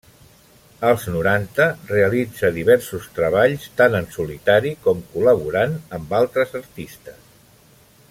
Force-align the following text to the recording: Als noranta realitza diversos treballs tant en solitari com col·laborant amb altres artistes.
Als 0.87 1.03
noranta 1.15 1.67
realitza 1.91 2.51
diversos 2.57 3.05
treballs 3.19 3.69
tant 3.83 3.99
en 4.03 4.11
solitari 4.19 4.75
com 4.87 5.07
col·laborant 5.15 5.81
amb 5.99 6.21
altres 6.23 6.61
artistes. 6.65 7.35